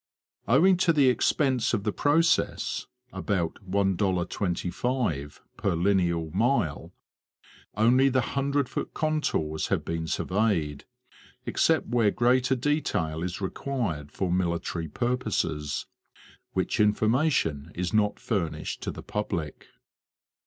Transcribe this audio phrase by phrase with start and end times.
[0.47, 6.91] Owing to the expense of the process, about $1.25 per lineal mile,
[7.77, 10.85] only the 100 foot contours have been surveyed,
[11.45, 15.85] except where greater detail is required for military purposes;
[16.53, 19.67] which information is not furnished to the public.